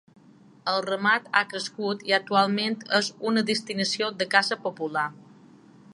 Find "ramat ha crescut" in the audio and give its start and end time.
0.85-2.01